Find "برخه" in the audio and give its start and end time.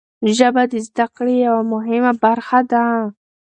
2.23-2.59